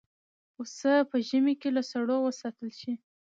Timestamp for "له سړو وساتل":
1.75-2.69